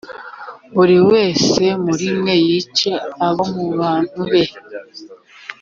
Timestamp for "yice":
2.47-2.91